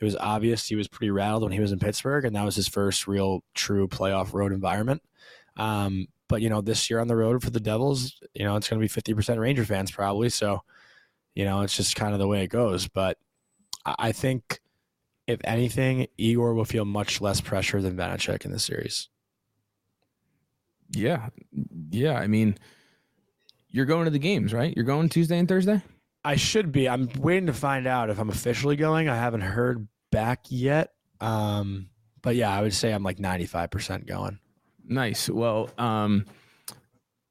[0.01, 2.57] it was obvious he was pretty rattled when he was in Pittsburgh, and that was
[2.57, 5.03] his first real true playoff road environment.
[5.57, 8.69] Um, but you know, this year on the road for the Devils, you know, it's
[8.69, 10.31] going to be 50% Ranger fans probably.
[10.31, 10.63] So,
[11.35, 12.89] you know, it's just kind of the way it goes.
[12.89, 13.19] But
[13.85, 14.61] I think
[15.27, 19.09] if anything, Igor will feel much less pressure than Vanecek in the series.
[20.93, 21.29] Yeah,
[21.91, 22.15] yeah.
[22.15, 22.57] I mean,
[23.69, 24.75] you're going to the games, right?
[24.75, 25.83] You're going Tuesday and Thursday.
[26.24, 26.88] I should be.
[26.88, 29.09] I'm waiting to find out if I'm officially going.
[29.09, 30.92] I haven't heard back yet.
[31.20, 31.88] Um,
[32.22, 34.38] but yeah, I would say I'm like 95% going.
[34.87, 35.28] Nice.
[35.28, 36.26] Well, um,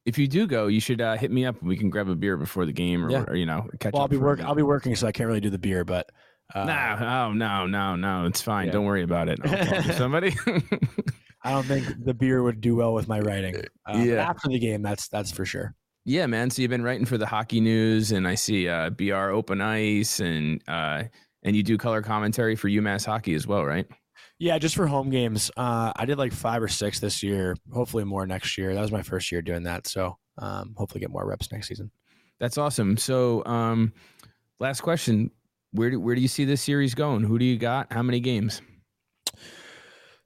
[0.05, 1.61] if you do go, you should uh, hit me up.
[1.61, 3.25] We can grab a beer before the game, or, yeah.
[3.27, 4.45] or you know, catch well, I'll be working.
[4.45, 5.85] I'll be working, so I can't really do the beer.
[5.85, 6.09] But
[6.55, 8.67] uh, no, oh no, no, no, it's fine.
[8.67, 8.73] Yeah.
[8.73, 9.39] Don't worry about it.
[9.43, 10.35] I'll talk somebody.
[11.43, 13.61] I don't think the beer would do well with my writing.
[13.85, 15.75] Uh, yeah, after the game, that's that's for sure.
[16.09, 16.49] Yeah, man.
[16.49, 20.19] So you've been writing for the hockey news, and I see uh, BR Open Ice,
[20.19, 21.03] and uh,
[21.43, 23.85] and you do color commentary for UMass hockey as well, right?
[24.39, 25.51] Yeah, just for home games.
[25.55, 27.55] Uh, I did like five or six this year.
[27.71, 28.73] Hopefully more next year.
[28.73, 31.91] That was my first year doing that, so um, hopefully get more reps next season.
[32.39, 32.97] That's awesome.
[32.97, 33.93] So, um,
[34.59, 35.29] last question:
[35.73, 37.21] Where do where do you see this series going?
[37.21, 37.93] Who do you got?
[37.93, 38.63] How many games?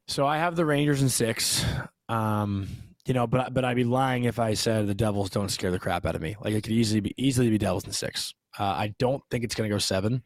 [0.07, 1.65] So I have the Rangers in six.
[2.07, 2.69] Um,
[3.05, 5.79] you know, but but I'd be lying if I said the Devils don't scare the
[5.79, 6.35] crap out of me.
[6.39, 8.33] Like it could easily be easily be Devils in six.
[8.57, 10.23] Uh, I don't think it's going to go seven,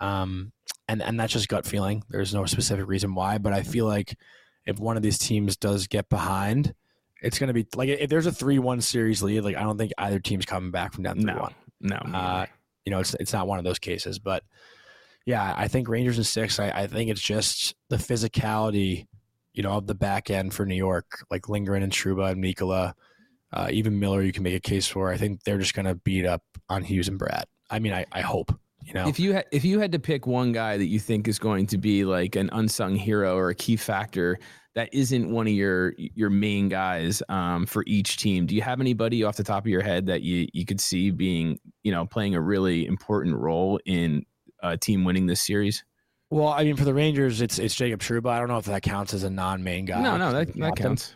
[0.00, 0.52] um,
[0.88, 2.04] and and that's just gut feeling.
[2.08, 4.16] There's no specific reason why, but I feel like
[4.66, 6.74] if one of these teams does get behind,
[7.22, 9.40] it's going to be like if there's a three-one series lead.
[9.40, 11.54] Like I don't think either team's coming back from down three-one.
[11.80, 12.16] No, no.
[12.16, 12.46] Uh,
[12.84, 14.44] you know, it's it's not one of those cases, but
[15.26, 16.60] yeah, I think Rangers in six.
[16.60, 19.06] I, I think it's just the physicality
[19.54, 22.92] you know, the back end for New York, like Lindgren and Trouba and Mikkola,
[23.52, 25.10] uh, even Miller, you can make a case for.
[25.10, 27.44] I think they're just going to beat up on Hughes and Bratt.
[27.70, 28.52] I mean, I, I hope.
[28.84, 31.26] You know, if you had if you had to pick one guy that you think
[31.26, 34.38] is going to be like an unsung hero or a key factor
[34.74, 38.80] that isn't one of your your main guys um, for each team, do you have
[38.80, 42.04] anybody off the top of your head that you you could see being you know
[42.04, 44.22] playing a really important role in
[44.62, 45.82] a team winning this series?
[46.34, 48.28] Well, I mean, for the Rangers, it's it's Jacob Trouba.
[48.28, 50.02] I don't know if that counts as a non-main guy.
[50.02, 51.14] No, no, that, that counts.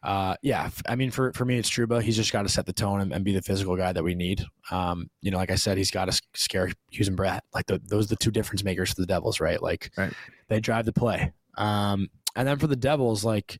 [0.00, 2.00] Uh, yeah, I mean, for for me, it's Trouba.
[2.00, 4.14] He's just got to set the tone and, and, be the physical guy that we
[4.14, 4.44] need.
[4.70, 7.40] Um, you know, like I said, he's got to scare Hughes and Bratt.
[7.52, 9.60] Like the, those are the two difference makers for the Devils, right?
[9.60, 10.12] Like right.
[10.46, 11.32] they drive the play.
[11.58, 13.58] Um, and then for the Devils, like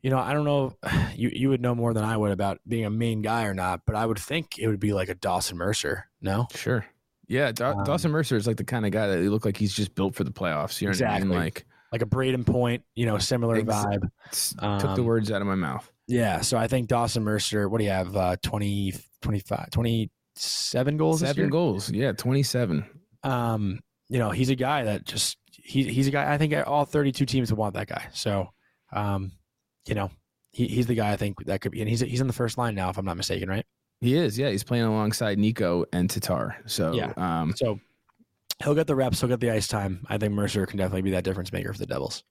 [0.00, 0.72] you know, I don't know,
[1.14, 3.82] you you would know more than I would about being a main guy or not,
[3.84, 6.08] but I would think it would be like a Dawson Mercer.
[6.22, 6.86] No, sure.
[7.28, 9.74] Yeah, da- um, Dawson Mercer is like the kind of guy that look like he's
[9.74, 10.80] just built for the playoffs.
[10.80, 11.22] You know exactly.
[11.22, 11.38] I mean?
[11.38, 14.08] Like like a Brayden Point, you know, similar vibe.
[14.58, 15.90] Um, took the um, words out of my mouth.
[16.08, 18.16] Yeah, so I think Dawson Mercer, what do you have?
[18.16, 21.20] Uh, 20, 25, 27 goals.
[21.20, 21.90] Seven goals.
[21.90, 22.84] Yeah, 27.
[23.24, 26.84] Um, you know, he's a guy that just he, he's a guy I think all
[26.84, 28.06] 32 teams would want that guy.
[28.12, 28.50] So,
[28.92, 29.32] um,
[29.86, 30.10] you know,
[30.52, 32.56] he, he's the guy I think that could be and he's he's in the first
[32.56, 33.66] line now if I'm not mistaken, right?
[34.00, 34.50] He is, yeah.
[34.50, 36.56] He's playing alongside Nico and Tatar.
[36.66, 37.12] So yeah.
[37.16, 37.80] Um, so
[38.62, 40.06] he'll get the reps, he'll get the ice time.
[40.08, 42.22] I think Mercer can definitely be that difference maker for the Devils.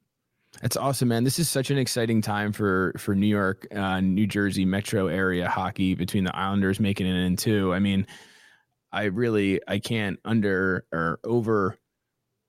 [0.61, 1.23] That's awesome, man.
[1.23, 5.49] This is such an exciting time for for New York, uh, New Jersey metro area
[5.49, 7.73] hockey between the Islanders making it in too.
[7.73, 8.07] I mean,
[8.91, 11.77] I really I can't under or over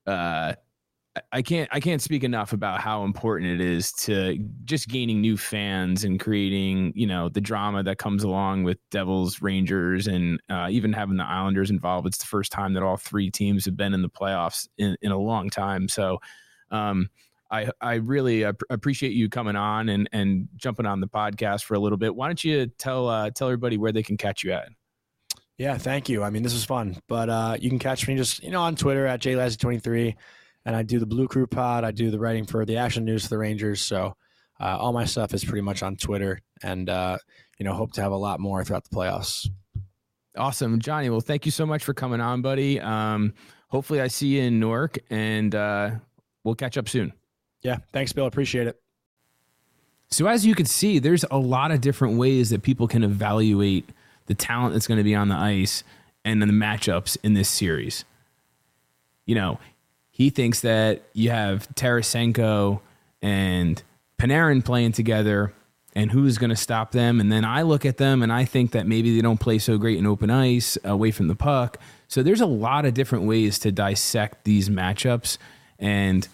[0.06, 0.54] uh
[1.32, 5.36] I can't I can't speak enough about how important it is to just gaining new
[5.36, 10.68] fans and creating you know the drama that comes along with Devils, Rangers, and uh,
[10.70, 12.06] even having the Islanders involved.
[12.06, 15.12] It's the first time that all three teams have been in the playoffs in, in
[15.12, 15.88] a long time.
[15.88, 16.18] So,
[16.70, 17.08] um,
[17.50, 21.74] I I really ap- appreciate you coming on and and jumping on the podcast for
[21.74, 22.14] a little bit.
[22.14, 24.68] Why don't you tell uh, tell everybody where they can catch you at?
[25.58, 26.22] Yeah, thank you.
[26.22, 28.76] I mean, this was fun, but uh, you can catch me just you know on
[28.76, 30.14] Twitter at jlazzy23
[30.66, 31.84] and I do the Blue Crew Pod.
[31.84, 33.80] I do the writing for the Action News for the Rangers.
[33.80, 34.16] So
[34.60, 37.16] uh, all my stuff is pretty much on Twitter, and uh,
[37.58, 39.48] you know, hope to have a lot more throughout the playoffs.
[40.36, 41.08] Awesome, Jonny.
[41.08, 42.80] Well, thank you so much for coming on, buddy.
[42.80, 43.32] Um,
[43.68, 45.90] hopefully, I see you in Newark, and uh,
[46.44, 47.12] we'll catch up soon.
[47.62, 48.26] Yeah, thanks, Bill.
[48.26, 48.80] Appreciate it.
[50.10, 53.88] So, as you can see, there's a lot of different ways that people can evaluate
[54.26, 55.84] the talent that's going to be on the ice
[56.24, 58.04] and then the matchups in this series.
[59.26, 59.58] You know,
[60.16, 62.80] he thinks that you have Tarasenko
[63.20, 63.82] and
[64.18, 65.52] Panarin playing together
[65.94, 67.20] and who's going to stop them.
[67.20, 69.76] And then I look at them and I think that maybe they don't play so
[69.76, 71.78] great in open ice away from the puck.
[72.08, 75.36] So there's a lot of different ways to dissect these matchups.
[75.78, 76.26] And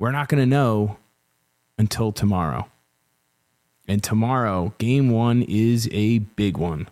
[0.00, 0.96] we're not going to know
[1.78, 2.66] until tomorrow.
[3.86, 6.88] And tomorrow, game one is a big one.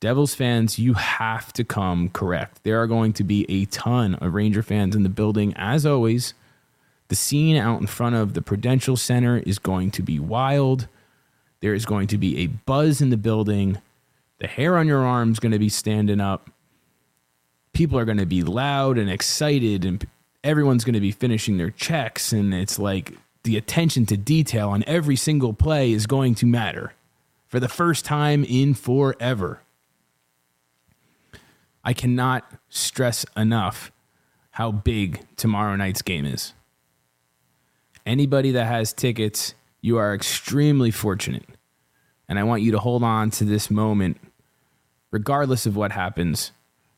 [0.00, 2.62] Devils fans, you have to come correct.
[2.62, 6.34] There are going to be a ton of Ranger fans in the building, as always.
[7.08, 10.86] The scene out in front of the Prudential Center is going to be wild.
[11.60, 13.78] There is going to be a buzz in the building.
[14.38, 16.48] The hair on your arm is going to be standing up.
[17.72, 20.06] People are going to be loud and excited, and
[20.44, 22.32] everyone's going to be finishing their checks.
[22.32, 26.92] And it's like the attention to detail on every single play is going to matter
[27.48, 29.60] for the first time in forever.
[31.84, 33.92] I cannot stress enough
[34.50, 36.52] how big tomorrow night's game is.
[38.04, 41.44] Anybody that has tickets, you are extremely fortunate.
[42.28, 44.18] And I want you to hold on to this moment,
[45.10, 46.52] regardless of what happens,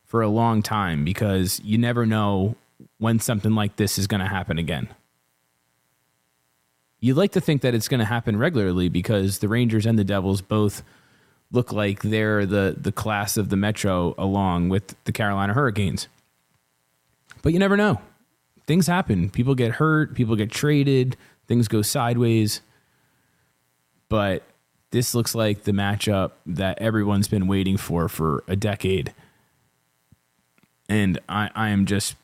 [0.05, 2.55] for a long time because you never know
[2.97, 4.89] when something like this is going to happen again.
[6.99, 10.03] You'd like to think that it's going to happen regularly because the Rangers and the
[10.03, 10.83] Devils both
[11.51, 16.07] look like they're the the class of the Metro along with the Carolina Hurricanes.
[17.41, 18.01] But you never know.
[18.67, 19.29] Things happen.
[19.29, 22.61] People get hurt, people get traded, things go sideways.
[24.07, 24.43] But
[24.91, 29.13] this looks like the matchup that everyone's been waiting for for a decade.
[30.89, 32.15] And I, I am just,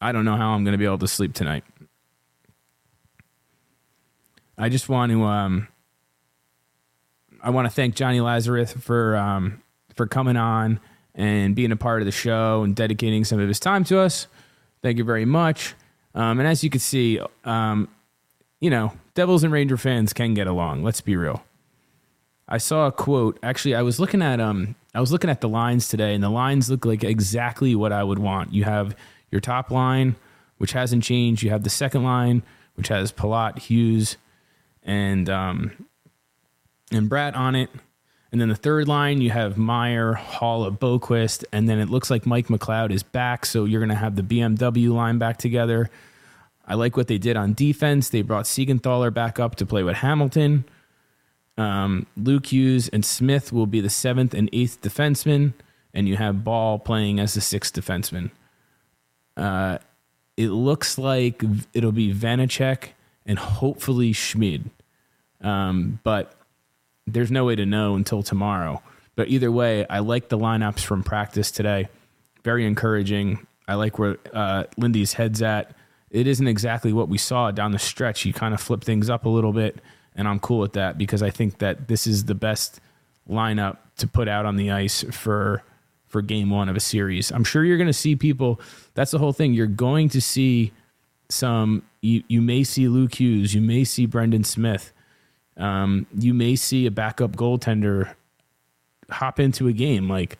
[0.00, 1.64] I don't know how I'm going to be able to sleep tonight.
[4.56, 5.68] I just want to um,
[7.42, 9.62] I want to thank Jonny Lazarus for um,
[9.94, 10.80] for coming on
[11.14, 14.26] and being a part of the show and dedicating some of his time to us.
[14.82, 15.74] Thank you very much.
[16.14, 17.88] Um, and as you can see, um,
[18.60, 20.82] you know, Devils and Ranger fans can get along.
[20.82, 21.42] Let's be real.
[22.48, 23.38] I saw a quote.
[23.42, 26.30] Actually, I was looking at um, I was looking at the lines today, and the
[26.30, 28.52] lines look like exactly what I would want.
[28.52, 28.96] You have
[29.30, 30.16] your top line,
[30.58, 31.42] which hasn't changed.
[31.42, 32.42] You have the second line,
[32.74, 34.16] which has Palat, Hughes,
[34.82, 35.86] and um,
[36.90, 37.70] and Bratt on it.
[38.32, 42.26] And then the third line, you have Meier, Haula, Boqvist, and then it looks like
[42.26, 43.44] Mike McLeod is back.
[43.44, 45.90] So you're going to have the BMW line back together.
[46.66, 48.08] I like what they did on defense.
[48.08, 50.64] They brought Siegenthaler back up to play with Hamilton.
[51.58, 55.52] Um, Luke Hughes and Smith will be the seventh and eighth defensemen,
[55.92, 58.30] and you have Ball playing as the sixth defenseman.
[59.36, 59.78] Uh,
[60.36, 61.42] it looks like
[61.74, 62.90] it'll be Vanecek
[63.26, 64.70] and hopefully Schmid.
[65.40, 66.39] Um, but
[67.06, 68.82] there's no way to know until tomorrow.
[69.16, 71.88] But either way, I like the lineups from practice today.
[72.44, 73.46] Very encouraging.
[73.68, 75.74] I like where uh, Lindy's head's at.
[76.10, 78.22] It isn't exactly what we saw down the stretch.
[78.22, 79.80] He kind of flipped things up a little bit,
[80.16, 82.80] and I'm cool with that because I think that this is the best
[83.28, 85.62] lineup to put out on the ice for
[86.08, 87.30] for game one of a series.
[87.30, 88.60] I'm sure you're going to see people.
[88.94, 89.52] That's the whole thing.
[89.52, 90.72] You're going to see
[91.28, 91.84] some.
[92.00, 93.54] You you may see Luke Hughes.
[93.54, 94.92] You may see Brendan Smith
[95.60, 98.14] um, you may see a backup goaltender
[99.10, 100.08] hop into a game.
[100.08, 100.38] Like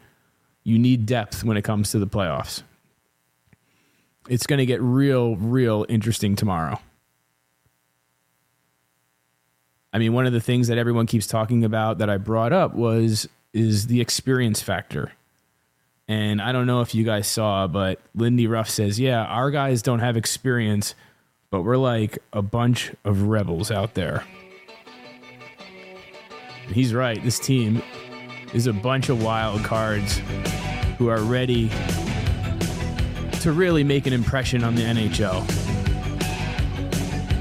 [0.64, 2.62] you need depth when it comes to the playoffs.
[4.29, 6.81] It's going to get real, real interesting tomorrow.
[9.93, 12.75] I mean, one of the things that everyone keeps talking about that I brought up
[12.75, 15.12] was is the experience factor.
[16.07, 19.83] And I don't know if you guys saw, but Lindy Ruff says, Yeah, our guys
[19.83, 20.95] don't have experience,
[21.51, 24.25] but we're like a bunch of rebels out there.
[26.73, 27.23] He's right.
[27.23, 27.83] This team
[28.55, 30.21] is a bunch of wild cards
[30.99, 31.68] who are ready
[33.41, 35.49] to really make an impression on the NHL.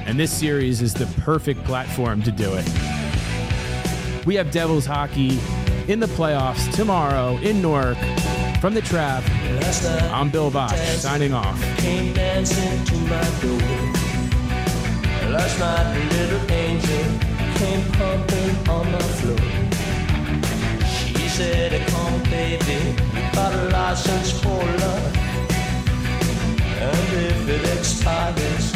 [0.07, 2.65] And this series is the perfect platform to do it.
[4.25, 5.39] We have Devils hockey
[5.87, 7.97] in the playoffs tomorrow in Newark
[8.59, 9.23] from the trap.
[10.11, 11.59] I'm Bill Bosch signing off.
[15.29, 17.28] Last night, little angel
[23.89, 25.15] license for love.
[26.79, 28.68] And if it expires,